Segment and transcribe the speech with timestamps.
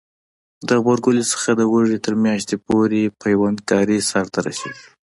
[0.67, 4.87] د غبرګولي څخه د وږي تر میاشتې پورې پیوند کاری سرته رسیږي.